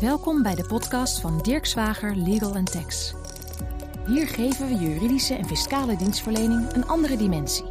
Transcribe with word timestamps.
Welkom 0.00 0.42
bij 0.42 0.54
de 0.54 0.66
podcast 0.66 1.20
van 1.20 1.38
Dirk 1.38 1.66
Zwager 1.66 2.16
Legal 2.16 2.62
Tax. 2.62 3.14
Hier 4.06 4.28
geven 4.28 4.68
we 4.68 4.74
juridische 4.74 5.34
en 5.34 5.46
fiscale 5.46 5.96
dienstverlening 5.96 6.72
een 6.72 6.86
andere 6.86 7.16
dimensie. 7.16 7.64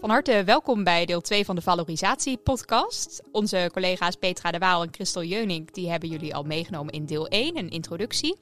Van 0.00 0.10
harte 0.10 0.44
welkom 0.44 0.84
bij 0.84 1.06
deel 1.06 1.20
2 1.20 1.44
van 1.44 1.54
de 1.54 1.62
Valorisatie-podcast. 1.62 3.22
Onze 3.30 3.70
collega's 3.72 4.16
Petra 4.16 4.50
de 4.50 4.58
Waal 4.58 4.82
en 4.82 4.88
Christel 4.92 5.24
Jeunink 5.24 5.74
die 5.74 5.90
hebben 5.90 6.08
jullie 6.08 6.34
al 6.34 6.42
meegenomen 6.42 6.92
in 6.92 7.06
deel 7.06 7.28
1, 7.28 7.56
een 7.56 7.70
introductie. 7.70 8.38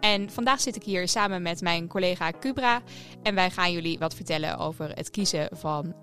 En 0.00 0.30
vandaag 0.30 0.60
zit 0.60 0.76
ik 0.76 0.82
hier 0.82 1.08
samen 1.08 1.42
met 1.42 1.60
mijn 1.60 1.88
collega 1.88 2.32
Cubra 2.40 2.82
en 3.22 3.34
wij 3.34 3.50
gaan 3.50 3.72
jullie 3.72 3.98
wat 3.98 4.14
vertellen 4.14 4.58
over 4.58 4.90
het 4.94 5.10
kiezen 5.10 5.48
van 5.52 5.94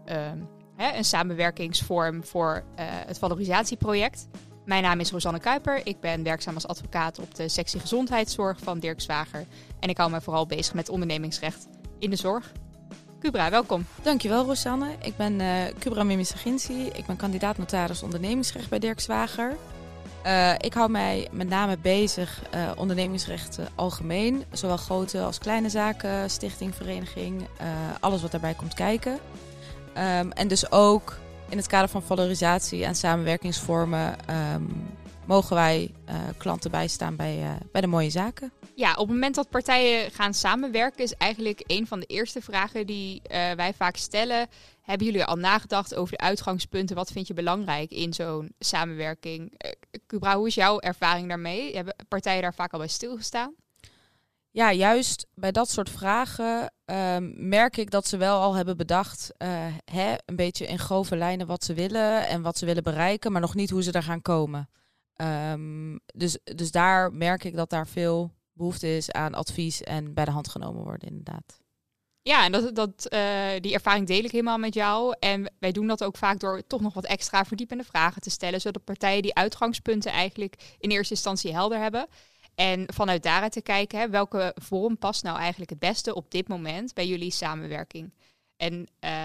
hè, 0.76 0.98
een 0.98 1.06
samenwerkingsvorm 1.06 2.24
voor 2.24 2.64
uh, 2.80 2.86
het 2.86 3.18
valorisatieproject. 3.18 4.28
Mijn 4.66 4.84
naam 4.84 5.00
is 5.00 5.12
Rosanne 5.12 5.40
Kuiper. 5.40 5.82
Ik 5.84 6.00
ben 6.00 6.24
werkzaam 6.24 6.54
als 6.54 6.68
advocaat 6.68 7.20
op 7.20 7.36
de 7.36 7.50
sectie 7.50 7.80
gezondheidszorg 7.80 8.60
van 8.60 8.80
Dirk 8.80 9.02
Zwager. 9.02 9.46
En 9.80 9.90
ik 9.90 9.98
hou 9.98 10.12
me 10.12 10.22
vooral 10.22 10.46
bezig 10.46 10.74
met 10.74 10.90
ondernemingsrecht 10.90 11.68
in 12.00 12.10
de 12.10 12.16
zorg. 12.16 12.52
Cubra, 13.20 13.50
welkom. 13.50 13.86
Dankjewel 14.02 14.46
Rosanne. 14.46 14.88
Ik 15.02 15.18
ben 15.18 15.40
uh, 15.40 15.64
Cubra 15.80 16.04
Mimisaginsi. 16.04 16.86
Ik 16.94 17.06
ben 17.06 17.16
kandidaat 17.16 17.58
notaris 17.58 18.04
ondernemingsrecht 18.04 18.70
bij 18.70 18.80
Dirk 18.80 19.00
Zwager. 19.00 19.56
Uh, 20.26 20.54
ik 20.54 20.74
hou 20.74 20.90
mij 20.90 21.28
met 21.32 21.50
name 21.50 21.78
bezig 21.78 22.42
uh, 22.56 22.72
ondernemingsrecht 22.76 23.60
algemeen. 23.76 24.44
Zowel 24.52 24.78
grote 24.78 25.22
als 25.22 25.38
kleine 25.38 25.70
zaken, 25.70 26.30
stichting, 26.30 26.76
vereniging, 26.76 27.48
alles 28.00 28.22
wat 28.22 28.32
daarbij 28.32 28.54
komt 28.54 28.74
kijken. 28.74 29.20
Um, 29.98 30.32
en 30.32 30.48
dus 30.48 30.72
ook 30.72 31.18
in 31.50 31.58
het 31.58 31.68
kader 31.68 31.90
van 31.90 32.04
valorisatie 32.04 32.86
en 32.86 32.96
samenwerkingsvormen 32.96 34.16
um, 34.54 34.88
mogen 35.26 35.56
wij 35.56 35.92
uh, 36.10 36.16
klanten 36.38 36.72
bijstaan 36.72 37.16
bij, 37.16 37.38
uh, 37.44 37.50
bij 37.72 37.82
de 37.82 37.88
mooie 37.88 38.10
zaken. 38.10 38.52
Ja, 38.76 38.92
op 38.92 38.98
het 38.98 39.08
moment 39.08 39.36
dat 39.36 39.50
partijen 39.50 40.12
gaan 40.12 40.34
samenwerken 40.34 41.04
is 41.04 41.14
eigenlijk 41.14 41.64
een 41.68 41.88
van 41.88 42.00
de 42.00 42.06
eerste 42.06 42.42
vragen 42.42 42.88
die 42.88 43.16
uh, 43.16 43.52
wij 43.52 43.74
vaak 43.74 43.96
stellen. 43.96 44.48
Hebben 44.82 45.06
jullie 45.06 45.26
al 45.26 45.36
nagedacht 45.36 45.96
over 45.96 46.18
de 46.18 46.24
uitgangspunten? 46.24 46.96
Wat 46.96 47.12
vind 47.12 47.28
je 47.28 47.34
belangrijk 47.34 47.92
in 47.92 48.14
zo'n 48.14 48.54
samenwerking? 48.60 49.62
Cubra, 50.08 50.38
hoe 50.38 50.48
is 50.48 50.56
jouw 50.56 50.80
ervaring 50.80 51.28
daarmee? 51.28 51.76
Hebben 51.76 51.96
partijen 52.08 52.42
daar 52.42 52.54
vaak 52.54 52.74
al 52.74 52.80
bij 52.80 52.88
stilgestaan? 52.88 53.54
Ja, 54.56 54.74
juist 54.74 55.28
bij 55.34 55.52
dat 55.52 55.70
soort 55.70 55.90
vragen 55.90 56.74
um, 56.86 57.34
merk 57.48 57.78
ik 57.78 57.90
dat 57.90 58.08
ze 58.08 58.18
wel 58.18 58.42
al 58.42 58.54
hebben 58.54 58.78
bedacht, 58.78 59.32
uh, 59.38 59.66
hè, 59.92 60.16
een 60.26 60.36
beetje 60.36 60.66
in 60.66 60.80
grove 60.80 61.16
lijnen 61.16 61.48
wat 61.48 61.64
ze 61.64 61.74
willen 61.74 62.28
en 62.28 62.42
wat 62.42 62.58
ze 62.58 62.66
willen 62.66 62.84
bereiken, 62.84 63.32
maar 63.32 63.42
nog 63.42 63.56
niet 63.56 63.70
hoe 63.70 63.84
ze 63.84 63.92
er 63.92 64.04
gaan 64.04 64.22
komen. 64.22 64.70
Um, 65.52 66.00
dus, 66.06 66.38
dus 66.44 66.72
daar 66.72 67.14
merk 67.14 67.44
ik 67.44 67.56
dat 67.56 67.70
daar 67.70 67.88
veel 67.88 68.32
behoefte 68.54 68.96
is 68.96 69.12
aan 69.12 69.34
advies 69.34 69.82
en 69.82 70.14
bij 70.14 70.26
de 70.26 70.32
hand 70.32 70.50
genomen 70.50 70.84
worden, 70.84 71.08
inderdaad. 71.08 71.60
Ja, 72.22 72.46
en 72.46 72.52
dat, 72.52 72.76
dat, 72.76 73.08
uh, 73.14 73.20
die 73.60 73.74
ervaring 73.74 74.08
deel 74.08 74.24
ik 74.24 74.32
helemaal 74.32 74.58
met 74.58 74.74
jou. 74.74 75.16
En 75.20 75.54
wij 75.60 75.72
doen 75.72 75.88
dat 75.88 76.04
ook 76.04 76.18
vaak 76.18 76.40
door 76.40 76.68
toch 76.68 76.82
nog 76.82 76.94
wat 76.94 77.06
extra 77.06 77.46
verdiepende 77.46 77.84
vragen 77.84 78.22
te 78.22 78.30
stellen, 78.30 78.62
zodat 78.62 78.84
partijen 78.84 79.22
die 79.22 79.36
uitgangspunten 79.36 80.12
eigenlijk 80.12 80.76
in 80.80 80.90
eerste 80.90 81.14
instantie 81.14 81.54
helder 81.54 81.80
hebben. 81.80 82.08
En 82.56 82.84
vanuit 82.94 83.24
daaruit 83.24 83.52
te 83.52 83.62
kijken, 83.62 84.00
hè, 84.00 84.10
welke 84.10 84.56
vorm 84.62 84.98
past 84.98 85.24
nou 85.24 85.38
eigenlijk 85.38 85.70
het 85.70 85.80
beste 85.80 86.16
op 86.16 86.32
dit 86.32 86.48
moment 86.48 86.94
bij 86.94 87.08
jullie 87.08 87.32
samenwerking? 87.32 88.14
En 88.58 88.74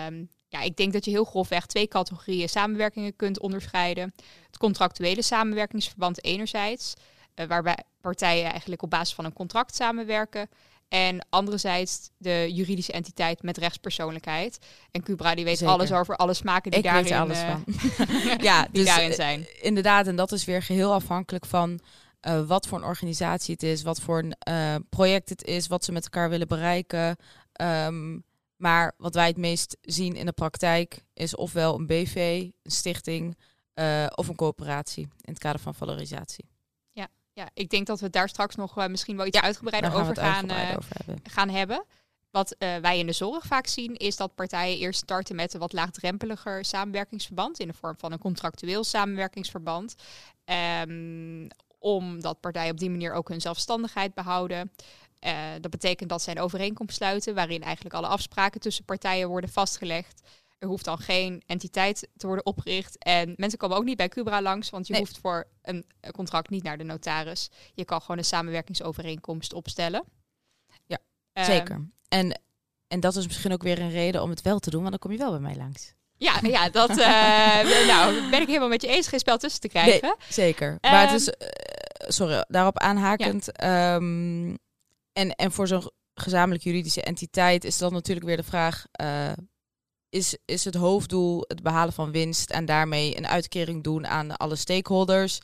um, 0.08 0.28
ja, 0.48 0.60
ik 0.60 0.76
denk 0.76 0.92
dat 0.92 1.04
je 1.04 1.10
heel 1.10 1.24
grofweg 1.24 1.66
twee 1.66 1.88
categorieën 1.88 2.48
samenwerkingen 2.48 3.16
kunt 3.16 3.40
onderscheiden. 3.40 4.14
Het 4.46 4.58
contractuele 4.58 5.22
samenwerkingsverband 5.22 6.24
enerzijds, 6.24 6.94
uh, 7.34 7.46
waarbij 7.46 7.78
partijen 8.00 8.50
eigenlijk 8.50 8.82
op 8.82 8.90
basis 8.90 9.14
van 9.14 9.24
een 9.24 9.32
contract 9.32 9.74
samenwerken. 9.74 10.48
En 10.88 11.26
anderzijds 11.28 12.10
de 12.16 12.48
juridische 12.52 12.92
entiteit 12.92 13.42
met 13.42 13.56
rechtspersoonlijkheid. 13.56 14.58
En 14.90 15.02
Cubra 15.02 15.34
die 15.34 15.44
weet 15.44 15.58
Zeker. 15.58 15.74
alles 15.74 15.92
over 15.92 16.16
alle 16.16 16.34
smaken 16.34 16.70
die 16.70 16.80
ik 16.80 16.84
daarin, 16.84 17.04
weet 17.04 17.12
alles 17.12 17.42
uh, 17.42 17.50
van. 17.50 17.64
ja, 18.48 18.62
die 18.62 18.70
dus, 18.72 18.84
daarin 18.84 19.12
zijn. 19.12 19.46
Inderdaad, 19.60 20.06
en 20.06 20.16
dat 20.16 20.32
is 20.32 20.44
weer 20.44 20.62
geheel 20.62 20.92
afhankelijk 20.92 21.46
van 21.46 21.80
uh, 22.26 22.46
wat 22.46 22.66
voor 22.66 22.78
een 22.78 22.84
organisatie 22.84 23.52
het 23.52 23.62
is, 23.62 23.82
wat 23.82 24.00
voor 24.00 24.18
een 24.18 24.36
uh, 24.48 24.74
project 24.88 25.28
het 25.28 25.44
is, 25.44 25.66
wat 25.66 25.84
ze 25.84 25.92
met 25.92 26.04
elkaar 26.04 26.30
willen 26.30 26.48
bereiken. 26.48 27.16
Um, 27.60 28.24
maar 28.56 28.94
wat 28.96 29.14
wij 29.14 29.26
het 29.26 29.36
meest 29.36 29.76
zien 29.80 30.16
in 30.16 30.26
de 30.26 30.32
praktijk 30.32 31.04
is 31.14 31.36
ofwel 31.36 31.74
een 31.74 31.86
BV, 31.86 32.48
een 32.62 32.70
stichting 32.70 33.36
uh, 33.74 34.06
of 34.14 34.28
een 34.28 34.36
coöperatie 34.36 35.02
in 35.02 35.32
het 35.32 35.38
kader 35.38 35.60
van 35.60 35.74
valorisatie. 35.74 36.48
Ja, 36.90 37.08
ja 37.32 37.48
ik 37.54 37.70
denk 37.70 37.86
dat 37.86 38.00
we 38.00 38.10
daar 38.10 38.28
straks 38.28 38.54
nog 38.54 38.88
misschien 38.88 39.16
wel 39.16 39.26
iets 39.26 39.38
ja, 39.38 39.44
uitgebreider 39.44 39.94
over 39.94 40.16
gaan, 40.16 40.26
uitgebreider 40.26 40.76
over 40.76 40.96
hebben. 40.96 41.30
gaan 41.30 41.48
hebben. 41.48 41.84
Wat 42.30 42.56
uh, 42.58 42.76
wij 42.76 42.98
in 42.98 43.06
de 43.06 43.12
zorg 43.12 43.46
vaak 43.46 43.66
zien, 43.66 43.96
is 43.96 44.16
dat 44.16 44.34
partijen 44.34 44.78
eerst 44.78 45.00
starten 45.00 45.36
met 45.36 45.54
een 45.54 45.60
wat 45.60 45.72
laagdrempeliger 45.72 46.64
samenwerkingsverband 46.64 47.60
in 47.60 47.68
de 47.68 47.74
vorm 47.74 47.94
van 47.98 48.12
een 48.12 48.18
contractueel 48.18 48.84
samenwerkingsverband. 48.84 49.94
Um, 50.84 51.48
omdat 51.80 52.40
partijen 52.40 52.70
op 52.70 52.78
die 52.78 52.90
manier 52.90 53.12
ook 53.12 53.28
hun 53.28 53.40
zelfstandigheid 53.40 54.14
behouden. 54.14 54.72
Uh, 55.26 55.38
dat 55.60 55.70
betekent 55.70 56.08
dat 56.08 56.22
zij 56.22 56.36
een 56.36 56.42
overeenkomst 56.42 56.96
sluiten 56.96 57.34
waarin 57.34 57.62
eigenlijk 57.62 57.94
alle 57.94 58.06
afspraken 58.06 58.60
tussen 58.60 58.84
partijen 58.84 59.28
worden 59.28 59.50
vastgelegd. 59.50 60.22
Er 60.58 60.68
hoeft 60.68 60.84
dan 60.84 60.98
geen 60.98 61.42
entiteit 61.46 62.08
te 62.16 62.26
worden 62.26 62.46
opgericht. 62.46 62.98
En 62.98 63.34
mensen 63.36 63.58
komen 63.58 63.76
ook 63.76 63.84
niet 63.84 63.96
bij 63.96 64.08
Cubra 64.08 64.42
langs, 64.42 64.70
want 64.70 64.86
je 64.86 64.92
nee. 64.92 65.02
hoeft 65.02 65.18
voor 65.18 65.46
een 65.62 65.84
contract 66.12 66.50
niet 66.50 66.62
naar 66.62 66.78
de 66.78 66.84
notaris. 66.84 67.50
Je 67.74 67.84
kan 67.84 68.00
gewoon 68.00 68.18
een 68.18 68.24
samenwerkingsovereenkomst 68.24 69.52
opstellen. 69.52 70.04
Ja, 70.86 70.98
uh, 71.34 71.44
zeker. 71.44 71.88
En, 72.08 72.40
en 72.88 73.00
dat 73.00 73.16
is 73.16 73.26
misschien 73.26 73.52
ook 73.52 73.62
weer 73.62 73.78
een 73.78 73.90
reden 73.90 74.22
om 74.22 74.30
het 74.30 74.42
wel 74.42 74.58
te 74.58 74.70
doen, 74.70 74.80
want 74.80 74.90
dan 74.90 75.00
kom 75.00 75.12
je 75.12 75.18
wel 75.18 75.30
bij 75.30 75.40
mij 75.40 75.56
langs. 75.56 75.94
Ja, 76.20 76.38
ja 76.42 76.68
dat 76.68 76.90
uh, 76.90 77.86
nou, 77.92 78.30
ben 78.30 78.40
ik 78.40 78.46
helemaal 78.46 78.68
met 78.68 78.82
je 78.82 78.88
eens. 78.88 79.08
Geen 79.08 79.18
spel 79.18 79.38
tussen 79.38 79.60
te 79.60 79.68
krijgen. 79.68 80.00
Nee, 80.02 80.12
zeker. 80.28 80.70
Um, 80.70 80.78
maar 80.80 81.10
het 81.10 81.20
is, 81.20 81.28
uh, 81.28 81.34
sorry, 82.08 82.44
daarop 82.48 82.78
aanhakend. 82.78 83.48
Ja. 83.52 83.94
Um, 83.94 84.58
en, 85.12 85.34
en 85.34 85.52
voor 85.52 85.66
zo'n 85.66 85.90
gezamenlijk 86.14 86.64
juridische 86.64 87.02
entiteit 87.02 87.64
is 87.64 87.78
dan 87.78 87.92
natuurlijk 87.92 88.26
weer 88.26 88.36
de 88.36 88.42
vraag: 88.42 88.84
uh, 89.02 89.32
is, 90.08 90.36
is 90.44 90.64
het 90.64 90.74
hoofddoel 90.74 91.44
het 91.46 91.62
behalen 91.62 91.92
van 91.92 92.10
winst 92.10 92.50
en 92.50 92.64
daarmee 92.64 93.16
een 93.16 93.26
uitkering 93.26 93.82
doen 93.82 94.06
aan 94.06 94.36
alle 94.36 94.56
stakeholders? 94.56 95.40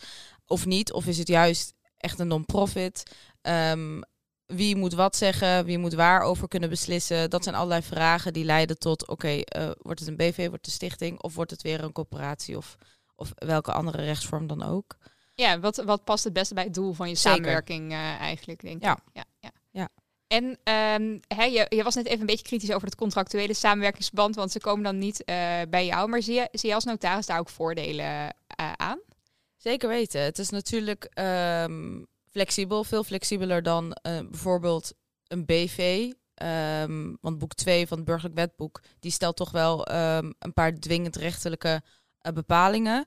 Of 0.47 0.66
niet? 0.66 0.93
Of 0.93 1.06
is 1.06 1.19
het 1.19 1.28
juist 1.28 1.72
echt 1.97 2.19
een 2.19 2.28
non-profit? 2.28 3.03
Um, 3.43 4.03
wie 4.47 4.77
moet 4.77 4.95
wat 4.95 5.17
zeggen, 5.17 5.65
wie 5.65 5.79
moet 5.79 5.95
waar 5.95 6.21
over 6.21 6.49
kunnen 6.49 6.69
beslissen. 6.69 7.31
Dat 7.31 7.43
zijn 7.43 7.55
allerlei 7.55 7.83
vragen 7.83 8.33
die 8.33 8.45
leiden 8.45 8.79
tot, 8.79 9.03
oké, 9.03 9.12
okay, 9.12 9.67
uh, 9.67 9.71
wordt 9.79 10.01
het 10.01 10.09
een 10.09 10.17
BV, 10.17 10.37
wordt 10.37 10.53
het 10.53 10.67
een 10.67 10.73
stichting 10.73 11.21
of 11.23 11.34
wordt 11.34 11.51
het 11.51 11.62
weer 11.62 11.84
een 11.84 11.93
corporatie 11.93 12.56
of, 12.56 12.77
of 13.15 13.33
welke 13.35 13.73
andere 13.73 14.05
rechtsvorm 14.05 14.47
dan 14.47 14.62
ook. 14.62 14.97
Ja, 15.35 15.61
wat, 15.61 15.77
wat 15.77 16.05
past 16.05 16.25
het 16.25 16.33
beste 16.33 16.55
bij 16.55 16.65
het 16.65 16.75
doel 16.75 16.93
van 16.93 17.09
je 17.09 17.15
Zeker. 17.15 17.37
samenwerking 17.37 17.93
uh, 17.93 18.21
eigenlijk, 18.21 18.61
denk 18.61 18.77
ik. 18.77 18.83
Ja. 18.83 18.99
ja, 19.12 19.25
ja. 19.71 19.89
En 20.27 20.45
um, 20.45 21.21
hè, 21.29 21.45
je, 21.45 21.67
je 21.69 21.83
was 21.83 21.95
net 21.95 22.06
even 22.06 22.21
een 22.21 22.27
beetje 22.27 22.45
kritisch 22.45 22.73
over 22.73 22.87
het 22.87 22.97
contractuele 22.97 23.55
samenwerkingsverband, 23.55 24.35
want 24.35 24.53
ze 24.53 24.61
komen 24.61 24.85
dan 24.85 24.99
niet 24.99 25.21
uh, 25.21 25.37
bij 25.69 25.87
jou. 25.87 26.09
Maar 26.09 26.23
zie 26.23 26.35
je, 26.35 26.49
zie 26.53 26.69
je 26.69 26.75
als 26.75 26.85
notaris 26.85 27.27
daar 27.27 27.39
ook 27.39 27.49
voordelen 27.49 28.35
aan? 28.77 28.99
Zeker 29.56 29.89
weten. 29.89 30.21
Het 30.21 30.39
is 30.39 30.51
natuurlijk... 30.51 31.11
Um, 31.15 32.06
flexibel, 32.37 32.85
veel 32.85 33.05
flexibeler 33.05 33.63
dan 33.63 33.85
uh, 33.85 34.19
bijvoorbeeld 34.19 34.93
een 35.27 35.45
BV. 35.45 36.13
Um, 36.43 37.19
want 37.21 37.39
boek 37.39 37.55
2 37.55 37.87
van 37.87 37.97
het 37.97 38.07
burgerlijk 38.07 38.35
wetboek, 38.35 38.83
die 39.01 39.11
stelt 39.11 39.37
toch 39.37 39.51
wel 39.51 39.93
um, 39.93 40.35
een 40.39 40.53
paar 40.53 40.75
dwingend 40.75 41.17
rechtelijke 41.17 41.83
uh, 42.27 42.33
bepalingen. 42.33 43.07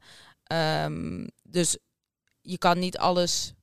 Um, 0.84 1.28
dus 1.44 1.78
je 2.42 2.58
kan 2.58 2.80
niet 2.80 2.98
alles 2.98 3.54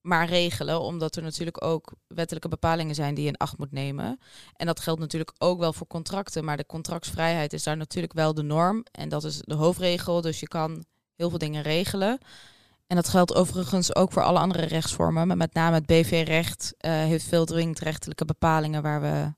maar 0.00 0.26
regelen, 0.26 0.80
omdat 0.80 1.16
er 1.16 1.22
natuurlijk 1.22 1.64
ook 1.64 1.92
wettelijke 2.06 2.48
bepalingen 2.48 2.94
zijn 2.94 3.14
die 3.14 3.24
je 3.24 3.30
in 3.30 3.36
acht 3.36 3.58
moet 3.58 3.72
nemen. 3.72 4.18
En 4.52 4.66
dat 4.66 4.80
geldt 4.80 5.00
natuurlijk 5.00 5.32
ook 5.38 5.58
wel 5.58 5.72
voor 5.72 5.86
contracten, 5.86 6.44
maar 6.44 6.56
de 6.56 6.66
contractsvrijheid 6.66 7.52
is 7.52 7.62
daar 7.62 7.76
natuurlijk 7.76 8.12
wel 8.12 8.34
de 8.34 8.42
norm. 8.42 8.84
En 8.92 9.08
dat 9.08 9.24
is 9.24 9.40
de 9.44 9.54
hoofdregel, 9.54 10.20
dus 10.20 10.40
je 10.40 10.48
kan 10.48 10.84
heel 11.14 11.28
veel 11.28 11.38
dingen 11.38 11.62
regelen. 11.62 12.18
En 12.88 12.96
dat 12.96 13.08
geldt 13.08 13.34
overigens 13.34 13.94
ook 13.94 14.12
voor 14.12 14.22
alle 14.22 14.38
andere 14.38 14.64
rechtsvormen. 14.66 15.26
Maar 15.26 15.36
met 15.36 15.54
name 15.54 15.74
het 15.74 15.86
BV-recht 15.86 16.74
uh, 16.80 16.90
heeft 16.92 17.24
veel 17.24 17.44
dwingend 17.44 17.78
rechtelijke 17.78 18.24
bepalingen 18.24 18.82
waar 18.82 19.00
we 19.00 19.34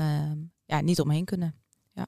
uh, 0.00 0.32
ja, 0.64 0.80
niet 0.80 1.00
omheen 1.00 1.24
kunnen. 1.24 1.54
Ja, 1.92 2.06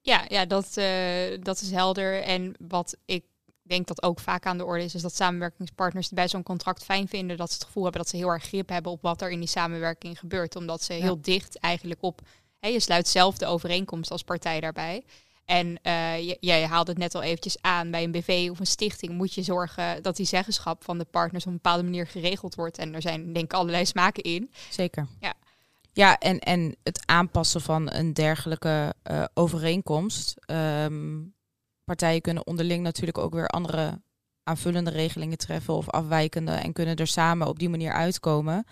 ja, 0.00 0.24
ja 0.28 0.46
dat, 0.46 0.76
uh, 0.76 1.42
dat 1.42 1.60
is 1.60 1.70
helder. 1.70 2.22
En 2.22 2.54
wat 2.68 2.96
ik 3.04 3.24
denk 3.62 3.86
dat 3.86 4.02
ook 4.02 4.20
vaak 4.20 4.46
aan 4.46 4.58
de 4.58 4.64
orde 4.64 4.84
is, 4.84 4.94
is 4.94 5.02
dat 5.02 5.14
samenwerkingspartners 5.14 6.08
bij 6.08 6.28
zo'n 6.28 6.42
contract 6.42 6.84
fijn 6.84 7.08
vinden 7.08 7.36
dat 7.36 7.48
ze 7.48 7.54
het 7.54 7.64
gevoel 7.64 7.82
hebben 7.82 8.00
dat 8.00 8.10
ze 8.10 8.16
heel 8.16 8.28
erg 8.28 8.44
grip 8.44 8.68
hebben 8.68 8.92
op 8.92 9.02
wat 9.02 9.22
er 9.22 9.30
in 9.30 9.38
die 9.38 9.48
samenwerking 9.48 10.18
gebeurt. 10.18 10.56
Omdat 10.56 10.82
ze 10.82 10.94
ja. 10.94 11.00
heel 11.00 11.20
dicht 11.20 11.58
eigenlijk 11.58 12.02
op, 12.02 12.20
hè, 12.58 12.68
je 12.68 12.80
sluit 12.80 13.08
zelf 13.08 13.38
de 13.38 13.46
overeenkomst 13.46 14.10
als 14.10 14.22
partij 14.22 14.60
daarbij. 14.60 15.04
En 15.52 15.78
uh, 15.82 16.34
jij 16.40 16.66
haalde 16.66 16.90
het 16.90 17.00
net 17.00 17.14
al 17.14 17.22
eventjes 17.22 17.56
aan, 17.60 17.90
bij 17.90 18.02
een 18.02 18.10
BV 18.10 18.48
of 18.50 18.58
een 18.58 18.66
stichting 18.66 19.12
moet 19.12 19.34
je 19.34 19.42
zorgen 19.42 20.02
dat 20.02 20.16
die 20.16 20.26
zeggenschap 20.26 20.84
van 20.84 20.98
de 20.98 21.04
partners 21.04 21.44
op 21.44 21.50
een 21.50 21.60
bepaalde 21.62 21.82
manier 21.82 22.06
geregeld 22.06 22.54
wordt. 22.54 22.78
En 22.78 22.94
er 22.94 23.02
zijn 23.02 23.32
denk 23.32 23.44
ik 23.44 23.52
allerlei 23.52 23.86
smaken 23.86 24.22
in. 24.22 24.50
Zeker. 24.70 25.06
Ja. 25.20 25.34
Ja, 25.92 26.18
en, 26.18 26.38
en 26.38 26.76
het 26.82 27.02
aanpassen 27.06 27.60
van 27.60 27.92
een 27.92 28.12
dergelijke 28.12 28.94
uh, 29.10 29.24
overeenkomst. 29.34 30.34
Um, 30.46 31.34
partijen 31.84 32.20
kunnen 32.20 32.46
onderling 32.46 32.82
natuurlijk 32.82 33.18
ook 33.18 33.34
weer 33.34 33.46
andere 33.46 34.00
aanvullende 34.42 34.90
regelingen 34.90 35.38
treffen 35.38 35.74
of 35.74 35.90
afwijkende 35.90 36.52
en 36.52 36.72
kunnen 36.72 36.96
er 36.96 37.06
samen 37.06 37.46
op 37.46 37.58
die 37.58 37.68
manier 37.68 37.92
uitkomen. 37.92 38.64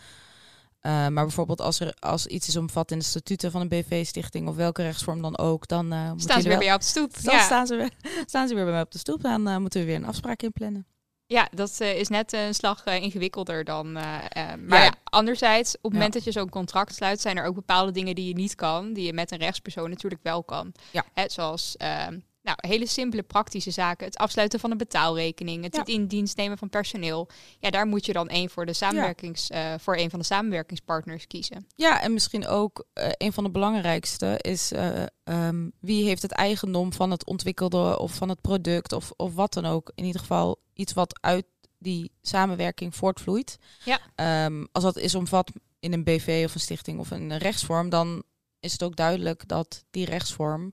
Uh, 0.83 0.93
maar 0.93 1.25
bijvoorbeeld 1.25 1.61
als 1.61 1.81
er 1.81 1.95
als 1.99 2.27
iets 2.27 2.49
is 2.49 2.57
omvat 2.57 2.91
in 2.91 2.99
de 2.99 3.05
statuten 3.05 3.51
van 3.51 3.61
een 3.61 3.69
BV-stichting 3.69 4.49
of 4.49 4.57
welke 4.57 4.83
rechtsvorm 4.83 5.23
dan 5.23 5.39
ook, 5.39 5.69
dan 5.69 5.93
uh, 5.93 6.13
staan 6.17 6.43
ze 6.43 6.49
weer 6.49 6.57
bij 6.57 6.67
jou 6.67 6.77
op 6.77 6.83
de 6.83 6.89
stoep. 6.89 7.23
Dan 7.23 7.41
staan, 7.41 7.67
ze 7.67 7.77
weer, 7.77 7.91
staan 8.27 8.49
ze 8.49 8.55
weer 8.55 8.65
bij 8.65 8.73
mij 8.73 8.83
op 8.83 8.91
de 8.91 8.99
stoep. 8.99 9.23
Dan 9.23 9.49
uh, 9.49 9.57
moeten 9.57 9.81
we 9.81 9.87
weer 9.87 9.97
een 9.97 10.05
afspraak 10.05 10.43
inplannen. 10.43 10.87
Ja, 11.27 11.49
dat 11.55 11.81
is 11.81 12.09
net 12.09 12.33
een 12.33 12.55
slag 12.55 12.85
ingewikkelder 12.85 13.65
dan. 13.65 13.93
maar 13.93 14.31
ja. 14.35 14.85
ja. 14.85 14.95
anderzijds, 15.05 15.77
op 15.77 15.83
het 15.83 15.93
moment 15.93 16.13
dat 16.13 16.25
je 16.25 16.33
zo'n 16.33 16.49
contract 16.49 16.95
sluit, 16.95 17.21
zijn 17.21 17.37
er 17.37 17.45
ook 17.45 17.55
bepaalde 17.55 17.93
dingen 17.93 18.15
die 18.15 18.29
je 18.29 18.35
niet 18.35 18.55
kan, 18.55 18.93
die 18.93 19.07
je 19.07 19.13
met 19.13 19.31
een 19.31 19.39
rechtspersoon 19.39 19.91
natuurlijk 19.91 20.23
wel 20.23 20.45
kan. 20.45 20.73
Ja. 20.91 21.05
Hè, 21.15 21.29
zoals 21.29 21.77
ehm, 21.77 22.19
nou, 22.51 22.75
hele 22.75 22.87
simpele 22.87 23.23
praktische 23.23 23.71
zaken. 23.71 24.07
Het 24.07 24.17
afsluiten 24.17 24.61
van 24.61 24.71
een 24.71 24.77
betaalrekening, 24.77 25.65
het, 25.65 25.89
in 25.89 26.07
dienst 26.07 26.37
nemen 26.37 26.59
van 26.59 26.69
personeel. 26.69 27.29
Ja, 27.59 27.71
daar 27.71 27.87
moet 27.87 28.07
je 28.07 28.13
dan 28.13 28.29
één 28.29 28.51
voor 28.51 28.67
de 28.67 28.73
samenwerkings, 28.73 29.51
uh, 29.51 29.75
voor 29.79 29.97
een 29.97 30.11
van 30.11 30.19
de 30.19 30.25
samenwerkingspartners 30.25 31.27
kiezen. 31.27 31.67
Ja, 31.75 32.03
en 32.03 32.13
misschien 32.13 32.47
ook 32.47 32.85
uh, 32.95 33.09
een 33.11 33.33
van 33.33 33.45
de 33.45 33.51
belangrijkste 33.51 34.39
is 34.41 34.73
uh, 34.73 35.03
um, 35.25 35.73
wie 35.81 36.05
heeft 36.05 36.23
het 36.23 36.33
eigendom 36.33 36.93
van 36.93 37.11
het 37.11 37.25
ontwikkelde 37.25 37.99
of 37.99 38.15
van 38.15 38.29
het 38.29 38.41
product 38.41 38.93
of, 38.93 39.13
of 39.17 39.35
wat 39.35 39.53
dan 39.53 39.67
ook. 39.67 39.93
In 39.95 40.05
ieder 40.05 40.21
geval 40.21 40.61
iets 40.75 40.93
wat 40.93 41.19
uit 41.21 41.47
die 41.79 42.13
samenwerking 42.23 42.97
voortvloeit. 42.97 43.59
Ja. 43.85 44.45
Um, 44.45 44.69
als 44.73 44.85
dat 44.85 44.97
is 44.97 45.15
omvat 45.15 45.53
in 45.81 45.93
een 45.93 46.05
BV 46.05 46.43
of 46.47 46.55
een 46.55 46.61
stichting 46.61 46.99
of 46.99 47.11
een 47.11 47.39
rechtsvorm, 47.39 47.89
dan 47.89 48.23
is 48.61 48.73
het 48.73 48.83
ook 48.83 48.97
duidelijk 48.97 49.49
dat 49.49 49.85
die 49.91 50.05
rechtsvorm 50.05 50.73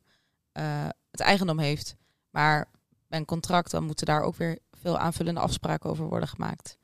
het 1.18 1.28
eigendom 1.28 1.60
heeft. 1.60 1.96
Maar 2.30 2.66
bij 3.08 3.20
een 3.20 3.26
contract 3.26 3.72
dan 3.72 3.84
moeten 3.84 4.06
daar 4.06 4.22
ook 4.22 4.36
weer 4.36 4.60
veel 4.72 4.98
aanvullende 4.98 5.40
afspraken 5.40 5.90
over 5.90 6.06
worden 6.06 6.30
gemaakt. 6.30 6.78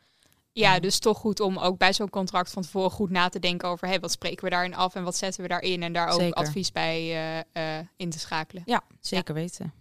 Ja, 0.51 0.79
dus 0.79 0.99
toch 0.99 1.17
goed 1.17 1.39
om 1.39 1.57
ook 1.57 1.77
bij 1.77 1.93
zo'n 1.93 2.09
contract 2.09 2.49
van 2.49 2.61
tevoren 2.61 2.91
goed 2.91 3.09
na 3.09 3.29
te 3.29 3.39
denken 3.39 3.69
over 3.69 3.87
hey, 3.87 3.99
wat 3.99 4.11
spreken 4.11 4.43
we 4.43 4.49
daarin 4.49 4.75
af 4.75 4.95
en 4.95 5.03
wat 5.03 5.15
zetten 5.15 5.41
we 5.41 5.47
daarin 5.47 5.83
en 5.83 5.93
daar 5.93 6.09
ook 6.09 6.33
advies 6.33 6.71
bij 6.71 7.01
uh, 7.03 7.77
uh, 7.77 7.85
in 7.95 8.09
te 8.09 8.19
schakelen. 8.19 8.63
Ja, 8.65 8.83
zeker 8.99 9.33
weten. 9.33 9.73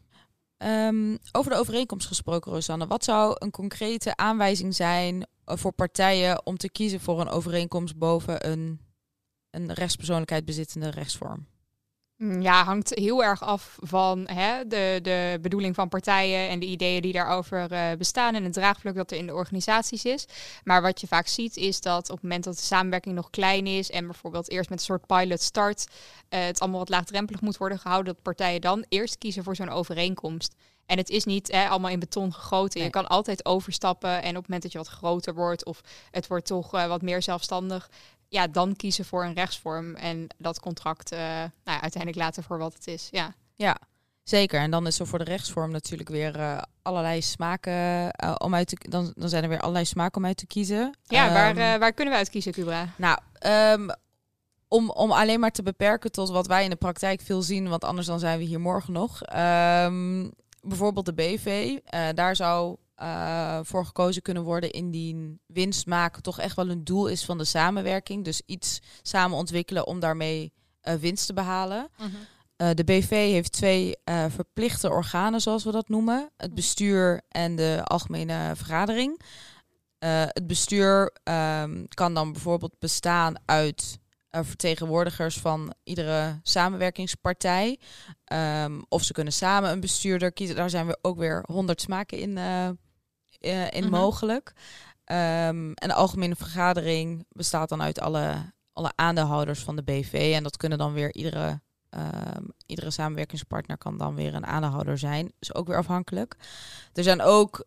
Um, 0.58 1.18
over 1.32 1.50
de 1.50 1.58
overeenkomst 1.58 2.06
gesproken, 2.06 2.52
Rosanne. 2.52 2.86
Wat 2.86 3.04
zou 3.04 3.36
een 3.38 3.50
concrete 3.50 4.16
aanwijzing 4.16 4.74
zijn 4.74 5.26
eh, 5.44 5.56
voor 5.56 5.72
partijen 5.72 6.46
om 6.46 6.56
te 6.56 6.70
kiezen 6.70 7.00
voor 7.00 7.20
een 7.20 7.28
overeenkomst 7.28 7.96
boven 7.96 8.50
een, 8.50 8.80
een 9.50 9.72
rechtspersoonlijkheid 9.72 10.44
bezittende 10.44 10.90
rechtsvorm? 10.90 11.46
Mm, 12.22 12.40
ja, 12.40 12.64
hangt 12.64 12.94
heel 12.94 13.24
erg 13.24 13.42
af 13.42 13.76
van 13.80 14.28
hè, 14.28 14.66
de, 14.66 14.98
de 15.02 15.38
bedoeling 15.40 15.74
van 15.74 15.88
partijen 15.88 16.48
en 16.48 16.58
de 16.58 16.66
ideeën 16.66 17.02
die 17.02 17.12
daarover 17.12 17.72
uh, 17.72 17.92
bestaan 17.98 18.34
en 18.34 18.44
het 18.44 18.52
draagvlak 18.52 18.94
dat 18.94 19.10
er 19.10 19.16
in 19.16 19.26
de 19.26 19.34
organisaties 19.34 20.04
is. 20.04 20.26
Maar 20.64 20.82
wat 20.82 21.00
je 21.00 21.06
vaak 21.06 21.26
ziet 21.26 21.56
is 21.56 21.80
dat 21.80 22.10
op 22.10 22.14
het 22.14 22.22
moment 22.22 22.44
dat 22.44 22.54
de 22.54 22.62
samenwerking 22.62 23.14
nog 23.14 23.30
klein 23.30 23.66
is 23.66 23.90
en 23.90 24.06
bijvoorbeeld 24.06 24.50
eerst 24.50 24.70
met 24.70 24.78
een 24.78 24.84
soort 24.84 25.06
pilot 25.06 25.40
start, 25.40 25.86
uh, 25.88 26.40
het 26.44 26.60
allemaal 26.60 26.78
wat 26.78 26.88
laagdrempelig 26.88 27.40
moet 27.40 27.56
worden 27.56 27.78
gehouden, 27.78 28.12
dat 28.14 28.22
partijen 28.22 28.60
dan 28.60 28.84
eerst 28.88 29.18
kiezen 29.18 29.44
voor 29.44 29.56
zo'n 29.56 29.68
overeenkomst. 29.68 30.54
En 30.86 30.96
het 30.96 31.10
is 31.10 31.24
niet 31.24 31.52
hè, 31.52 31.68
allemaal 31.68 31.90
in 31.90 31.98
beton 31.98 32.32
gegoten. 32.32 32.78
Nee. 32.78 32.86
Je 32.86 32.92
kan 32.92 33.08
altijd 33.08 33.44
overstappen. 33.44 34.22
En 34.22 34.30
op 34.30 34.34
het 34.34 34.44
moment 34.44 34.62
dat 34.62 34.72
je 34.72 34.78
wat 34.78 34.88
groter 34.88 35.34
wordt 35.34 35.64
of 35.64 35.80
het 36.10 36.26
wordt 36.26 36.46
toch 36.46 36.74
uh, 36.74 36.86
wat 36.86 37.02
meer 37.02 37.22
zelfstandig, 37.22 37.90
ja, 38.32 38.46
dan 38.46 38.76
kiezen 38.76 39.04
voor 39.04 39.24
een 39.24 39.34
rechtsvorm 39.34 39.94
en 39.94 40.26
dat 40.38 40.60
contract 40.60 41.12
uh, 41.12 41.18
nou, 41.64 41.80
uiteindelijk 41.80 42.16
laten 42.16 42.42
voor 42.42 42.58
wat 42.58 42.74
het 42.74 42.86
is. 42.86 43.08
Ja. 43.10 43.34
ja, 43.54 43.76
zeker. 44.22 44.60
En 44.60 44.70
dan 44.70 44.86
is 44.86 44.98
er 44.98 45.06
voor 45.06 45.18
de 45.18 45.24
rechtsvorm 45.24 45.70
natuurlijk 45.70 46.08
weer 46.08 46.36
uh, 46.36 46.62
allerlei 46.82 47.22
smaken 47.22 47.72
uh, 47.72 48.34
om 48.38 48.54
uit 48.54 48.68
te 48.68 48.76
dan, 48.88 49.12
dan 49.16 49.28
zijn 49.28 49.42
er 49.42 49.48
weer 49.48 49.60
allerlei 49.60 49.84
smaken 49.84 50.16
om 50.16 50.26
uit 50.26 50.36
te 50.36 50.46
kiezen. 50.46 50.96
Ja, 51.02 51.26
um, 51.26 51.54
waar, 51.54 51.78
waar 51.78 51.92
kunnen 51.92 52.12
we 52.12 52.18
uit 52.18 52.30
kiezen, 52.30 52.52
Cubra? 52.52 52.88
Nou, 52.96 53.18
um, 53.46 53.90
om, 54.68 54.90
om 54.90 55.12
alleen 55.12 55.40
maar 55.40 55.50
te 55.50 55.62
beperken 55.62 56.12
tot 56.12 56.30
wat 56.30 56.46
wij 56.46 56.64
in 56.64 56.70
de 56.70 56.76
praktijk 56.76 57.20
veel 57.20 57.42
zien, 57.42 57.68
want 57.68 57.84
anders 57.84 58.06
dan 58.06 58.18
zijn 58.18 58.38
we 58.38 58.44
hier 58.44 58.60
morgen 58.60 58.92
nog. 58.92 59.20
Um, 59.36 60.32
bijvoorbeeld 60.60 61.06
de 61.06 61.14
BV, 61.14 61.78
daar 62.14 62.36
zou 62.36 62.76
uh, 63.02 63.58
voor 63.62 63.86
gekozen 63.86 64.22
kunnen 64.22 64.42
worden 64.42 64.70
indien 64.70 65.40
winst 65.46 65.86
maken 65.86 66.22
toch 66.22 66.38
echt 66.38 66.56
wel 66.56 66.68
een 66.68 66.84
doel 66.84 67.06
is 67.06 67.24
van 67.24 67.38
de 67.38 67.44
samenwerking. 67.44 68.24
Dus 68.24 68.42
iets 68.46 68.80
samen 69.02 69.36
ontwikkelen 69.36 69.86
om 69.86 70.00
daarmee 70.00 70.52
uh, 70.82 70.94
winst 70.94 71.26
te 71.26 71.32
behalen. 71.32 71.88
Mhm. 71.98 72.08
Uh, 72.56 72.70
de 72.74 72.84
BV 72.84 73.10
heeft 73.10 73.52
twee 73.52 73.96
verplichte 74.28 74.90
organen, 74.90 75.40
zoals 75.40 75.64
we 75.64 75.70
dat 75.70 75.88
noemen: 75.88 76.30
het 76.36 76.54
bestuur 76.54 77.22
en 77.28 77.56
de 77.56 77.80
algemene 77.84 78.52
vergadering. 78.56 79.20
het 80.28 80.46
bestuur 80.46 81.16
um, 81.24 81.88
kan 81.88 82.14
dan 82.14 82.32
bijvoorbeeld 82.32 82.78
bestaan 82.78 83.34
uit 83.44 84.00
vertegenwoordigers 84.30 85.36
van 85.38 85.74
iedere 85.84 86.40
samenwerkingspartij. 86.42 87.78
Um, 88.32 88.84
of 88.88 89.02
ze 89.02 89.12
kunnen 89.12 89.32
samen 89.32 89.70
een 89.70 89.80
bestuurder 89.80 90.32
kiezen. 90.32 90.56
Daar 90.56 90.70
zijn 90.70 90.86
we 90.86 90.98
ook 91.02 91.18
weer 91.18 91.44
honderd 91.46 91.80
smaken 91.80 92.18
in, 92.18 92.36
uh, 92.36 92.68
uh, 93.44 93.70
in 93.70 93.82
-hmm. 93.82 93.90
mogelijk. 93.90 94.52
Um, 95.04 95.72
en 95.74 95.88
de 95.88 95.94
algemene 95.94 96.36
vergadering 96.36 97.26
bestaat 97.28 97.68
dan 97.68 97.82
uit 97.82 98.00
alle, 98.00 98.52
alle 98.72 98.92
aandeelhouders 98.94 99.60
van 99.60 99.76
de 99.76 99.82
BV. 99.82 100.32
En 100.34 100.42
dat 100.42 100.56
kunnen 100.56 100.78
dan 100.78 100.92
weer 100.92 101.14
iedere, 101.14 101.60
um, 101.90 102.52
iedere 102.66 102.90
samenwerkingspartner 102.90 103.78
kan 103.78 103.98
dan 103.98 104.14
weer 104.14 104.34
een 104.34 104.46
aandeelhouder 104.46 104.98
zijn. 104.98 105.32
Dus 105.38 105.54
ook 105.54 105.66
weer 105.66 105.76
afhankelijk. 105.76 106.36
Er 106.92 107.02
zijn 107.02 107.22
ook 107.22 107.66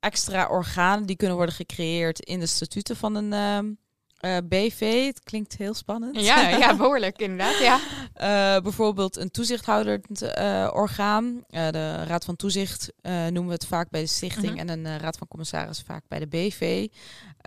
extra 0.00 0.46
organen 0.48 1.06
die 1.06 1.16
kunnen 1.16 1.36
worden 1.36 1.54
gecreëerd 1.54 2.20
in 2.20 2.40
de 2.40 2.46
statuten 2.46 2.96
van 2.96 3.14
een 3.14 3.78
uh, 4.26 4.36
BV, 4.48 5.06
het 5.06 5.22
klinkt 5.22 5.56
heel 5.56 5.74
spannend. 5.74 6.20
Ja, 6.20 6.48
ja 6.58 6.76
behoorlijk 6.76 7.18
inderdaad. 7.18 7.58
Ja. 7.58 7.76
Uh, 7.76 8.62
bijvoorbeeld 8.62 9.16
een 9.16 9.30
toezichthoudend 9.30 10.22
uh, 10.22 10.70
orgaan. 10.72 11.44
de 11.48 12.04
Raad 12.04 12.24
van 12.24 12.36
Toezicht 12.36 12.92
noemen 13.02 13.46
we 13.46 13.52
het 13.52 13.66
vaak 13.66 13.90
bij 13.90 14.00
de 14.00 14.06
stichting 14.06 14.54
Mhm. 14.56 14.68
en 14.68 14.68
een 14.68 14.98
Raad 14.98 15.16
van 15.16 15.28
Commissaris 15.28 15.80
vaak 15.80 16.04
bij 16.08 16.18
de 16.18 16.26
BV. 16.26 16.88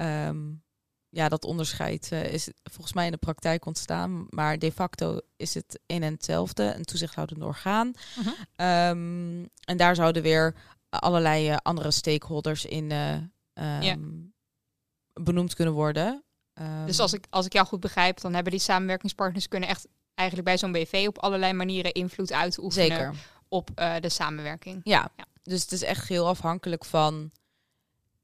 Um, 0.01 0.63
ja, 1.09 1.29
dat 1.29 1.45
onderscheid 1.45 2.11
is 2.11 2.49
volgens 2.63 2.93
mij 2.93 3.05
in 3.05 3.11
de 3.11 3.17
praktijk 3.17 3.65
ontstaan, 3.65 4.27
maar 4.29 4.59
de 4.59 4.71
facto 4.71 5.19
is 5.37 5.53
het 5.53 5.79
een 5.87 6.03
en 6.03 6.13
hetzelfde, 6.13 6.73
een 6.75 6.83
toezichthoudend 6.83 7.43
orgaan. 7.43 7.93
-hmm. 8.15 8.67
um, 8.67 9.49
en 9.65 9.77
daar 9.77 9.95
zouden 9.95 10.21
weer 10.21 10.55
allerlei 10.89 11.55
andere 11.61 11.91
stakeholders 11.91 12.65
in 12.65 12.89
ja. 13.53 13.95
benoemd 15.13 15.55
kunnen 15.55 15.73
worden. 15.73 16.23
Um, 16.61 16.85
dus 16.85 16.99
als 16.99 17.13
ik, 17.13 17.25
als 17.29 17.45
ik 17.45 17.53
jou 17.53 17.67
goed 17.67 17.79
begrijp, 17.79 18.21
dan 18.21 18.33
hebben 18.33 18.51
die 18.51 18.61
samenwerkingspartners 18.61 19.47
kunnen 19.47 19.69
echt 19.69 19.87
eigenlijk 20.15 20.47
bij 20.47 20.57
zo'n 20.57 20.71
BV 20.71 21.05
op 21.07 21.17
allerlei 21.17 21.53
manieren 21.53 21.91
invloed 21.91 22.33
uitoefenen 22.33 22.87
Zeker. 22.87 23.13
op 23.47 23.69
uh, 23.75 23.95
de 23.99 24.09
samenwerking. 24.09 24.81
Ja. 24.83 25.11
ja. 25.15 25.25
dus 25.43 25.61
het 25.61 25.71
is 25.71 25.83
echt 25.83 26.07
heel 26.07 26.27
afhankelijk 26.27 26.85
van. 26.85 27.31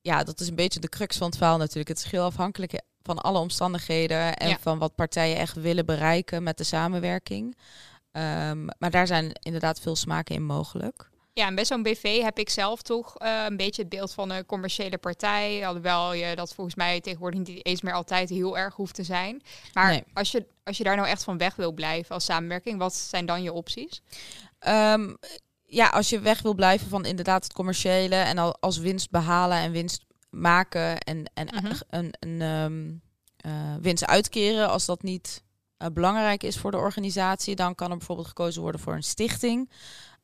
Ja, 0.02 0.24
dat 0.24 0.40
is 0.40 0.48
een 0.48 0.56
beetje 0.56 0.80
de 0.80 0.90
crux 0.90 1.18
van 1.18 1.28
het 1.28 1.38
verhaal 1.38 1.58
natuurlijk. 1.58 1.88
Het 1.88 1.98
is 1.98 2.12
heel 2.12 2.24
afhankelijk 2.24 2.82
van 3.02 3.20
alle 3.20 3.40
omstandigheden 3.40 4.36
en 4.36 4.50
ja. 4.50 4.58
van 4.60 4.78
wat 4.78 4.96
partijen 4.96 5.38
echt 5.38 5.56
willen 5.56 5.86
bereiken 5.86 6.44
met 6.44 6.58
de 6.58 6.64
samenwerking. 6.64 7.58
Um, 8.12 8.68
maar 8.78 8.92
daar 8.92 9.08
zijn 9.08 9.32
inderdaad 9.40 9.80
veel 9.80 9.96
smaken 9.96 10.36
in 10.36 10.46
mogelijk. 10.46 11.10
Ja, 11.38 11.48
en 11.48 11.56
bij 11.56 11.66
zo'n 11.66 11.84
BV 11.84 12.22
heb 12.22 12.40
ik 12.40 12.50
zelf 12.50 12.82
toch 12.82 13.22
uh, 13.22 13.44
een 13.48 13.58
beetje 13.58 13.82
het 13.82 13.92
beeld 13.92 14.14
van 14.14 14.30
een 14.30 14.46
commerciële 14.46 14.98
partij. 14.98 15.68
Alhoewel 15.68 16.14
je 16.14 16.36
dat 16.36 16.54
volgens 16.54 16.76
mij 16.76 17.02
tegenwoordig 17.02 17.40
niet 17.40 17.66
eens 17.66 17.82
meer 17.82 17.94
altijd 17.94 18.30
heel 18.30 18.58
erg 18.58 18.76
hoeft 18.76 18.96
te 18.96 19.04
zijn. 19.04 19.42
Maar 19.74 19.90
Nee. 19.90 20.04
als, 20.14 20.32
je, 20.32 20.46
als 20.64 20.78
je 20.78 20.84
daar 20.84 20.96
nou 20.96 21.08
echt 21.08 21.24
van 21.24 21.38
weg 21.38 21.56
wil 21.56 21.72
blijven 21.72 22.16
als 22.16 22.26
samenwerking, 22.26 22.78
wat 22.80 22.94
zijn 22.96 23.26
dan 23.26 23.44
je 23.44 23.54
opties? 23.54 24.02
Um, 24.68 25.18
ja, 25.66 25.88
als 25.90 26.10
je 26.10 26.20
weg 26.20 26.42
wil 26.42 26.54
blijven 26.54 26.90
van 26.90 27.06
inderdaad 27.06 27.44
het 27.44 27.54
commerciële 27.54 28.16
en 28.16 28.38
al 28.38 28.58
als 28.60 28.78
winst 28.78 29.10
behalen 29.10 29.58
en 29.58 29.72
winst 29.72 30.06
maken 30.30 30.98
en, 31.00 31.32
en 31.34 31.48
Mhm. 31.54 31.74
een, 31.90 32.14
een 32.20 32.42
um, 32.42 33.02
uh, 33.46 33.76
winst 33.82 34.06
uitkeren, 34.06 34.70
als 34.70 34.86
dat 34.86 35.04
niet 35.04 35.44
uh, 35.80 35.88
belangrijk 35.94 36.44
is 36.44 36.58
voor 36.58 36.72
de 36.72 36.78
organisatie, 36.78 37.56
dan 37.56 37.76
kan 37.76 37.92
er 37.92 37.98
bijvoorbeeld 37.98 38.28
gekozen 38.28 38.62
worden 38.62 38.82
voor 38.82 38.94
een 38.94 39.04
stichting. 39.04 39.70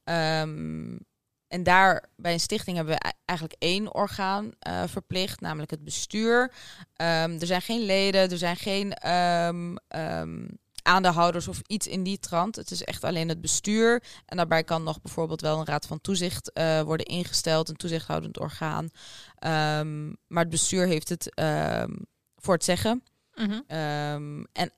Um, 0.03 0.99
en 1.47 1.63
daar 1.63 2.09
bij 2.15 2.33
een 2.33 2.39
stichting 2.39 2.77
hebben 2.77 2.95
we 2.95 3.13
eigenlijk 3.25 3.61
één 3.61 3.93
orgaan 3.93 4.51
uh, 4.67 4.83
verplicht, 4.85 5.41
namelijk 5.41 5.71
het 5.71 5.83
bestuur. 5.83 6.41
Um, 6.41 7.39
er 7.39 7.45
zijn 7.45 7.61
geen 7.61 7.81
leden, 7.81 8.31
er 8.31 8.37
zijn 8.37 8.55
geen 8.55 9.09
um, 9.09 9.77
aandeelhouders 10.83 11.47
of 11.47 11.61
iets 11.67 11.87
in 11.87 12.03
die 12.03 12.19
trant. 12.19 12.55
Het 12.55 12.71
is 12.71 12.83
echt 12.83 13.03
alleen 13.03 13.29
het 13.29 13.41
bestuur. 13.41 14.03
En 14.25 14.37
daarbij 14.37 14.63
kan 14.63 14.83
nog 14.83 15.01
bijvoorbeeld 15.01 15.41
wel 15.41 15.59
een 15.59 15.65
raad 15.65 15.85
van 15.85 16.01
toezicht 16.01 16.51
uh, 16.53 16.81
worden 16.81 17.05
ingesteld, 17.05 17.69
een 17.69 17.75
toezichthoudend 17.75 18.39
orgaan. 18.39 18.89
Maar 20.27 20.43
het 20.43 20.49
bestuur 20.49 20.87
heeft 20.87 21.09
het 21.09 21.31
voor 22.35 22.53
het 22.53 22.63
zeggen. 22.63 23.03
Mhm. 23.33 23.61
En, 24.53 24.73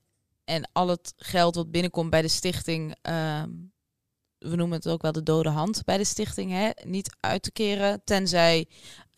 en 0.46 0.70
al 0.72 0.88
het 0.88 1.14
geld 1.18 1.56
wat 1.56 1.72
binnenkomt 1.72 2.10
bij 2.10 2.22
de 2.22 2.28
stichting, 2.28 2.96
we 4.44 4.56
noemen 4.56 4.78
het 4.78 4.88
ook 4.88 5.02
wel 5.02 5.12
de 5.12 5.24
dode 5.24 5.50
hand 5.50 5.84
bij 5.86 5.98
de 5.98 6.04
stichting, 6.04 6.52
hè, 6.52 6.70
niet 6.84 7.16
uit 7.20 7.44
te 7.44 7.52
keren, 7.52 8.02
tenzij 8.04 8.68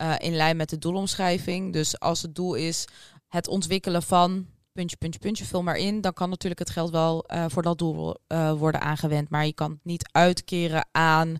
uh, 0.02 0.14
in 0.18 0.36
lijn 0.36 0.56
met 0.56 0.68
de 0.68 0.78
doelomschrijving. 0.78 1.72
Dus 1.72 2.00
als 2.00 2.22
het 2.22 2.34
doel 2.34 2.54
is 2.54 2.84
het 3.28 3.48
ontwikkelen 3.48 4.02
van 4.02 4.46
puntje, 4.72 4.96
puntje, 4.96 5.20
puntje, 5.20 5.44
vul 5.44 5.62
maar 5.62 5.76
in. 5.76 6.00
Dan 6.00 6.12
kan 6.12 6.28
natuurlijk 6.28 6.60
het 6.60 6.70
geld 6.70 6.90
wel 6.90 7.24
uh, 7.34 7.44
voor 7.48 7.62
dat 7.62 7.78
doel 7.78 8.16
uh, 8.28 8.52
worden 8.52 8.80
aangewend. 8.80 9.30
Maar 9.30 9.46
je 9.46 9.54
kan 9.54 9.70
het 9.70 9.84
niet 9.84 10.08
uitkeren 10.12 10.88
aan 10.92 11.28
uh, 11.28 11.36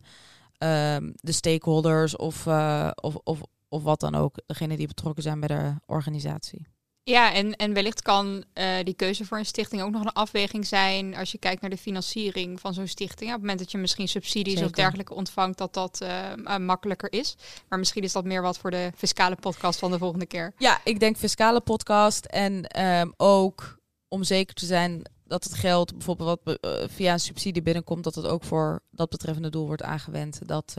de 1.14 1.32
stakeholders 1.32 2.16
of, 2.16 2.46
of, 2.94 3.14
of, 3.14 3.40
of 3.68 3.82
wat 3.82 4.00
dan 4.00 4.14
ook. 4.14 4.36
Degene 4.46 4.76
die 4.76 4.86
betrokken 4.86 5.22
zijn 5.22 5.40
bij 5.40 5.48
de 5.48 5.74
organisatie. 5.86 6.66
Ja, 7.08 7.32
en, 7.32 7.56
en 7.56 7.72
wellicht 7.72 8.02
kan 8.02 8.44
uh, 8.54 8.64
die 8.82 8.94
keuze 8.94 9.24
voor 9.24 9.38
een 9.38 9.46
stichting 9.46 9.82
ook 9.82 9.90
nog 9.90 10.00
een 10.02 10.12
afweging 10.12 10.66
zijn 10.66 11.16
als 11.16 11.32
je 11.32 11.38
kijkt 11.38 11.60
naar 11.60 11.70
de 11.70 11.76
financiering 11.76 12.60
van 12.60 12.74
zo'n 12.74 12.86
stichting. 12.86 13.28
op 13.28 13.32
het 13.32 13.40
moment 13.40 13.58
dat 13.58 13.70
je 13.70 13.78
misschien 13.78 14.08
subsidies 14.08 14.52
Zeker. 14.52 14.68
of 14.68 14.76
dergelijke 14.76 15.14
ontvangt, 15.14 15.58
dat 15.58 15.74
dat 15.74 16.00
uh, 16.02 16.32
uh, 16.36 16.56
makkelijker 16.56 17.12
is. 17.12 17.36
Maar 17.68 17.78
misschien 17.78 18.02
is 18.02 18.12
dat 18.12 18.24
meer 18.24 18.42
wat 18.42 18.58
voor 18.58 18.70
de 18.70 18.90
fiscale 18.96 19.36
podcast 19.36 19.78
van 19.78 19.90
de 19.90 19.98
volgende 19.98 20.26
keer. 20.26 20.52
Ja, 20.58 20.80
ik 20.84 21.00
denk 21.00 21.16
fiscale 21.16 21.60
podcast 21.60 22.24
en 22.24 22.82
um, 22.82 23.12
ook 23.16 23.78
om 24.08 24.24
zeker 24.24 24.54
te 24.54 24.66
zijn 24.66 25.02
dat 25.24 25.44
het 25.44 25.54
geld 25.54 25.92
bijvoorbeeld 25.92 26.40
wat 26.44 26.58
via 26.90 27.12
een 27.12 27.20
subsidie 27.20 27.62
binnenkomt, 27.62 28.04
dat 28.04 28.14
het 28.14 28.26
ook 28.26 28.44
voor 28.44 28.82
dat 28.90 29.10
betreffende 29.10 29.50
doel 29.50 29.66
wordt 29.66 29.82
aangewend. 29.82 30.48
Dat 30.48 30.72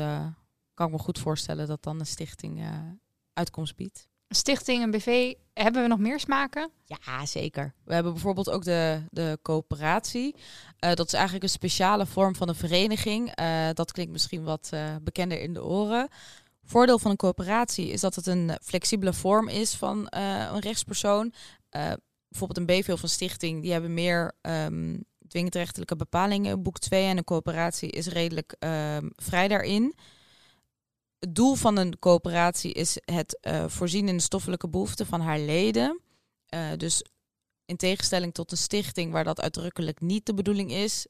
kan 0.73 0.85
ik 0.85 0.91
me 0.91 0.97
goed 0.97 1.19
voorstellen 1.19 1.67
dat 1.67 1.83
dan 1.83 1.99
een 1.99 2.05
stichting 2.05 2.63
uitkomst 3.33 3.75
biedt 3.75 4.07
stichting, 4.29 4.83
een 4.83 4.91
BV, 4.91 5.33
hebben 5.53 5.81
we 5.81 5.87
nog 5.87 5.99
meer 5.99 6.19
smaken? 6.19 6.71
Ja, 6.85 7.25
zeker. 7.25 7.73
We 7.83 7.93
hebben 7.93 8.13
bijvoorbeeld 8.13 8.49
ook 8.49 8.63
de, 8.63 9.01
de 9.09 9.39
coöperatie. 9.41 10.35
Uh, 10.35 10.93
dat 10.93 11.07
is 11.07 11.13
eigenlijk 11.13 11.43
een 11.43 11.49
speciale 11.49 12.05
vorm 12.05 12.35
van 12.35 12.49
een 12.49 12.55
vereniging. 12.55 13.39
Uh, 13.39 13.67
dat 13.73 13.91
klinkt 13.91 14.11
misschien 14.11 14.43
wat 14.43 14.69
uh, 14.73 14.95
bekender 15.01 15.41
in 15.41 15.53
de 15.53 15.63
oren. 15.63 16.07
Voordeel 16.63 16.99
van 16.99 17.11
een 17.11 17.17
coöperatie 17.17 17.87
is 17.89 18.01
dat 18.01 18.15
het 18.15 18.27
een 18.27 18.57
flexibele 18.63 19.13
vorm 19.13 19.47
is 19.47 19.75
van 19.75 20.07
een 20.09 20.59
rechtspersoon. 20.59 21.33
bijvoorbeeld 22.27 22.57
een 22.57 22.65
BV 22.65 22.89
of 22.91 23.03
een 23.03 23.09
stichting, 23.09 23.61
die 23.61 23.71
hebben 23.71 23.93
meer 23.93 24.31
um, 24.41 25.03
dwingrechtelijke 25.27 25.95
bepalingen, 25.95 26.63
boek 26.63 26.79
2. 26.79 27.05
En 27.05 27.17
een 27.17 27.23
coöperatie 27.23 27.89
is 27.89 28.07
redelijk 28.07 28.55
um, 28.59 29.11
vrij 29.15 29.47
daarin 29.47 29.95
het 31.19 31.35
doel 31.35 31.55
van 31.55 31.77
een 31.77 31.99
coöperatie 31.99 32.73
is 32.73 32.97
het 33.05 33.39
uh, 33.41 33.65
voorzien 33.67 34.07
in 34.07 34.17
de 34.17 34.23
stoffelijke 34.23 34.69
behoeften 34.69 35.05
van 35.05 35.21
haar 35.21 35.39
leden. 35.39 36.01
Uh, 36.53 36.59
dus 36.77 37.03
in 37.65 37.77
tegenstelling 37.77 38.33
tot 38.33 38.51
een 38.51 38.57
stichting 38.57 39.11
waar 39.11 39.23
dat 39.23 39.41
uitdrukkelijk 39.41 40.01
niet 40.01 40.25
de 40.25 40.33
bedoeling 40.33 40.71
is, 40.71 41.07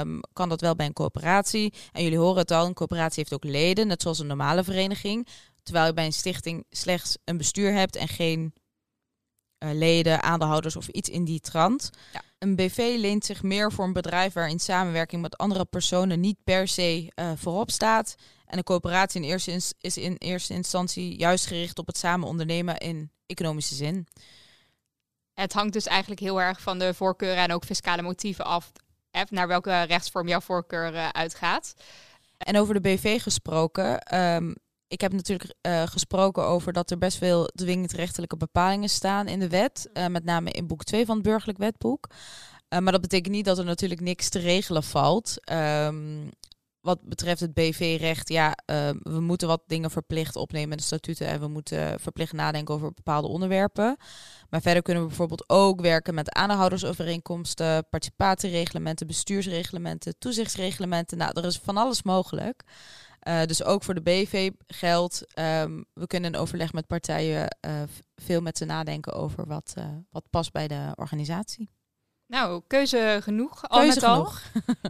um, 0.00 0.20
kan 0.32 0.48
dat 0.48 0.60
wel 0.60 0.74
bij 0.74 0.86
een 0.86 0.92
coöperatie. 0.92 1.72
En 1.92 2.02
jullie 2.02 2.18
horen 2.18 2.38
het 2.38 2.50
al, 2.50 2.66
een 2.66 2.74
coöperatie 2.74 3.18
heeft 3.18 3.34
ook 3.34 3.50
leden, 3.50 3.86
net 3.86 4.02
zoals 4.02 4.18
een 4.18 4.26
normale 4.26 4.64
vereniging. 4.64 5.26
Terwijl 5.62 5.86
je 5.86 5.92
bij 5.92 6.04
een 6.04 6.12
stichting 6.12 6.64
slechts 6.70 7.16
een 7.24 7.36
bestuur 7.36 7.72
hebt 7.72 7.96
en 7.96 8.08
geen 8.08 8.52
uh, 9.64 9.70
leden, 9.72 10.22
aandeelhouders 10.22 10.76
of 10.76 10.88
iets 10.88 11.08
in 11.08 11.24
die 11.24 11.40
trant. 11.40 11.90
Ja. 12.12 12.22
Een 12.38 12.56
BV 12.56 12.94
leent 12.98 13.24
zich 13.24 13.42
meer 13.42 13.72
voor 13.72 13.84
een 13.84 13.92
bedrijf 13.92 14.32
waarin 14.32 14.60
samenwerking 14.60 15.22
met 15.22 15.36
andere 15.36 15.64
personen 15.64 16.20
niet 16.20 16.38
per 16.44 16.68
se 16.68 17.12
uh, 17.14 17.30
voorop 17.36 17.70
staat. 17.70 18.14
En 18.48 18.58
een 18.58 18.64
coöperatie 18.64 19.22
in 19.22 19.28
eerste 19.28 19.74
is 19.80 19.96
in 19.96 20.16
eerste 20.18 20.54
instantie 20.54 21.18
juist 21.18 21.46
gericht 21.46 21.78
op 21.78 21.86
het 21.86 21.98
samen 21.98 22.28
ondernemen 22.28 22.76
in 22.76 23.10
economische 23.26 23.74
zin. 23.74 24.06
Het 25.34 25.52
hangt 25.52 25.72
dus 25.72 25.86
eigenlijk 25.86 26.20
heel 26.20 26.40
erg 26.40 26.60
van 26.60 26.78
de 26.78 26.94
voorkeuren 26.94 27.42
en 27.42 27.52
ook 27.52 27.64
fiscale 27.64 28.02
motieven 28.02 28.44
af 28.44 28.72
naar 29.30 29.48
welke 29.48 29.82
rechtsvorm 29.82 30.28
jouw 30.28 30.40
voorkeur 30.40 30.94
uh, 30.94 31.08
uitgaat. 31.08 31.74
En 32.38 32.56
over 32.56 32.74
de 32.74 32.80
BV 32.80 33.22
gesproken, 33.22 34.16
um, 34.18 34.54
ik 34.88 35.00
heb 35.00 35.12
natuurlijk 35.12 35.54
uh, 35.62 35.82
gesproken 35.82 36.44
over 36.44 36.72
dat 36.72 36.90
er 36.90 36.98
best 36.98 37.18
veel 37.18 37.50
dwingend 37.54 37.92
rechtelijke 37.92 38.36
bepalingen 38.36 38.88
staan 38.88 39.28
in 39.28 39.38
de 39.38 39.48
wet. 39.48 39.88
Uh, 39.92 40.06
met 40.06 40.24
name 40.24 40.50
in 40.50 40.66
boek 40.66 40.84
2 40.84 41.06
van 41.06 41.14
het 41.14 41.24
burgerlijk 41.24 41.58
wetboek. 41.58 42.06
Uh, 42.68 42.78
maar 42.78 42.92
dat 42.92 43.00
betekent 43.00 43.34
niet 43.34 43.44
dat 43.44 43.58
er 43.58 43.64
natuurlijk 43.64 44.00
niks 44.00 44.28
te 44.28 44.38
regelen 44.38 44.82
valt. 44.82 45.50
Um, 45.52 46.30
wat 46.88 47.02
betreft 47.02 47.40
het 47.40 47.54
BV-recht, 47.54 48.28
ja, 48.28 48.56
we 49.02 49.20
moeten 49.20 49.48
wat 49.48 49.62
dingen 49.66 49.90
verplicht 49.90 50.36
opnemen 50.36 50.70
in 50.70 50.76
de 50.76 50.82
statuten. 50.82 51.26
En 51.26 51.40
we 51.40 51.48
moeten 51.48 52.00
verplicht 52.00 52.32
nadenken 52.32 52.74
over 52.74 52.92
bepaalde 52.92 53.28
onderwerpen. 53.28 53.96
Maar 54.50 54.62
verder 54.62 54.82
kunnen 54.82 55.02
we 55.02 55.08
bijvoorbeeld 55.08 55.48
ook 55.48 55.80
werken 55.80 56.14
met 56.14 56.32
aandeelhoudersovereenkomsten, 56.32 57.88
participatiereglementen, 57.88 59.06
bestuursreglementen, 59.06 60.18
toezichtsreglementen. 60.18 61.18
Nou, 61.18 61.30
er 61.34 61.44
is 61.44 61.58
van 61.58 61.76
alles 61.76 62.02
mogelijk. 62.02 62.62
Uh, 63.28 63.42
dus 63.42 63.64
ook 63.64 63.82
voor 63.82 63.94
de 63.94 64.02
BV 64.02 64.50
geldt, 64.66 65.38
um, 65.38 65.84
we 65.92 66.06
kunnen 66.06 66.32
in 66.32 66.40
overleg 66.40 66.72
met 66.72 66.86
partijen 66.86 67.56
uh, 67.66 67.82
veel 68.16 68.40
met 68.40 68.58
ze 68.58 68.64
nadenken 68.64 69.12
over 69.12 69.46
wat, 69.46 69.74
uh, 69.78 69.84
wat 70.10 70.24
past 70.30 70.52
bij 70.52 70.68
de 70.68 70.92
organisatie. 70.94 71.70
Nou, 72.28 72.62
keuze 72.66 73.18
genoeg. 73.22 73.68
Al 73.68 73.80
keuze 73.80 73.94
met 73.94 74.04
al. 74.04 74.24
genoeg. 74.24 74.42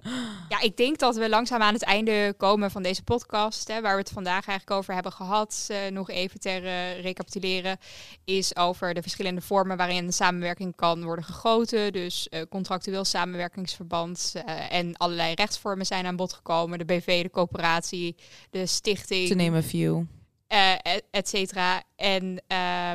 ja, 0.52 0.61
ik 0.61 0.76
denk 0.76 0.99
dat 0.99 1.16
we 1.16 1.28
langzaam 1.28 1.61
aan 1.61 1.73
het 1.73 1.83
einde 1.83 2.35
komen 2.37 2.71
van 2.71 2.83
deze 2.83 3.02
podcast. 3.02 3.68
Hè, 3.68 3.80
waar 3.80 3.92
we 3.92 4.00
het 4.00 4.11
vandaag 4.11 4.47
eigenlijk 4.47 4.71
over 4.78 4.95
hebben 4.95 5.12
gehad. 5.12 5.68
Uh, 5.71 5.90
nog 5.90 6.11
even 6.11 6.40
ter 6.40 6.64
uh, 6.64 7.00
recapituleren. 7.00 7.78
Is 8.25 8.57
over 8.57 8.95
de 8.95 9.02
verschillende 9.02 9.40
vormen 9.40 9.76
waarin 9.76 10.07
de 10.07 10.12
samenwerking 10.12 10.76
kan 10.76 11.04
worden 11.04 11.25
gegoten. 11.25 11.92
Dus 11.92 12.28
uh, 12.30 12.42
contractueel 12.49 13.04
samenwerkingsverband. 13.04 14.35
en 14.71 14.97
allerlei 14.97 15.35
rechtsvormen 15.35 15.87
zijn 15.87 16.07
aan 16.07 16.16
bod 16.16 16.33
gekomen. 16.33 16.78
De 16.78 16.85
BV, 16.85 17.23
de 17.23 17.30
coöperatie, 17.30 18.16
de 18.50 18.66
stichting. 18.66 19.28
To 19.28 19.35
name 19.35 19.57
a 19.57 19.62
few. 19.62 20.04
Uh, 20.49 20.73
et 21.11 21.28
cetera. 21.28 21.83
En 21.97 22.42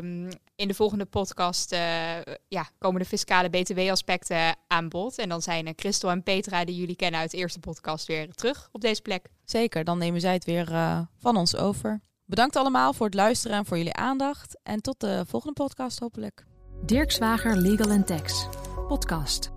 um, 0.04 0.30
in 0.56 0.68
de 0.68 0.74
volgende 0.74 1.06
podcast 1.06 1.74
uh, 1.74 1.80
ja, 2.48 2.70
komen 2.78 3.02
de 3.02 3.08
fiscale 3.08 3.50
BTW-aspecten 3.50 4.56
aan 4.68 4.90
bod. 4.90 5.18
En 5.18 5.30
dan 5.30 5.42
zijn 5.42 5.68
uh, 5.68 5.74
Christel 5.76 6.10
en 6.10 6.24
Petra, 6.24 6.66
die 6.66 6.76
jullie 6.76 6.96
kennen 6.96 7.20
uit 7.20 7.32
de 7.32 7.38
eerste 7.38 7.60
podcast, 7.60 8.08
weer 8.08 8.34
terug 8.34 8.70
op 8.72 8.82
deze 8.82 9.02
plek. 9.02 9.28
Zeker, 9.46 9.84
dan 9.84 9.98
nemen 9.98 10.22
zij 10.22 10.34
het 10.34 10.46
weer 10.46 10.68
van 11.18 11.38
ons 11.38 11.56
over. 11.56 12.02
Bedankt 12.26 12.56
allemaal 12.56 12.94
voor 12.94 13.06
het 13.06 13.16
luisteren 13.16 13.58
en 13.58 13.66
voor 13.66 13.78
jullie 13.78 13.94
aandacht. 13.94 14.60
En 14.64 14.82
tot 14.82 15.00
de 15.00 15.24
volgende 15.28 15.64
podcast 15.64 16.00
hopelijk. 16.00 16.46
Dirk 16.86 17.12
Zwager 17.12 17.58
Legal 17.58 18.04
Tax, 18.04 18.48
podcast. 18.88 19.53